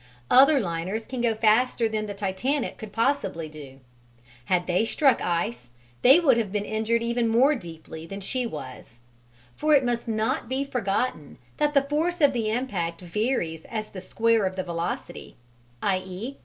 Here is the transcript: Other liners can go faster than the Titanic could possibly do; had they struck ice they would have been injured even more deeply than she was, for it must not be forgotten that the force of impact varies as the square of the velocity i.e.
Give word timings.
Other 0.31 0.59
liners 0.59 1.05
can 1.05 1.21
go 1.21 1.35
faster 1.35 1.87
than 1.87 2.07
the 2.07 2.15
Titanic 2.15 2.79
could 2.79 2.91
possibly 2.91 3.47
do; 3.47 3.81
had 4.45 4.65
they 4.65 4.83
struck 4.83 5.21
ice 5.21 5.69
they 6.01 6.19
would 6.19 6.37
have 6.39 6.51
been 6.51 6.65
injured 6.65 7.03
even 7.03 7.27
more 7.27 7.53
deeply 7.53 8.07
than 8.07 8.19
she 8.19 8.47
was, 8.47 8.99
for 9.55 9.75
it 9.75 9.85
must 9.85 10.07
not 10.07 10.49
be 10.49 10.65
forgotten 10.65 11.37
that 11.57 11.75
the 11.75 11.83
force 11.83 12.19
of 12.19 12.35
impact 12.35 13.01
varies 13.01 13.63
as 13.65 13.89
the 13.89 14.01
square 14.01 14.47
of 14.47 14.55
the 14.55 14.63
velocity 14.63 15.37
i.e. 15.83 16.35